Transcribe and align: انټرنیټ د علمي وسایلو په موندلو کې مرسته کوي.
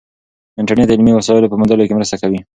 انټرنیټ 0.59 0.87
د 0.87 0.91
علمي 0.95 1.13
وسایلو 1.15 1.51
په 1.51 1.59
موندلو 1.59 1.87
کې 1.87 1.97
مرسته 1.97 2.15
کوي. 2.21 2.39